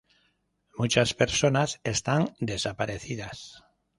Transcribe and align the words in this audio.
Muchas 0.79 1.13
personas 1.13 1.79
están 1.83 2.33
desaparecidas. 2.39 3.63